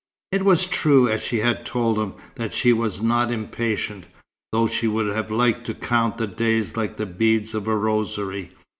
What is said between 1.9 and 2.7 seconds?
him, that